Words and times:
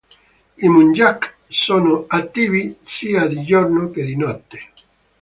I 0.65 0.67
muntjak 0.67 1.19
sono 1.47 2.05
attivi 2.07 2.75
sia 2.83 3.27
di 3.27 3.43
giorno 3.45 3.91
che 3.91 4.03
di 4.03 4.15
notte. 4.15 4.59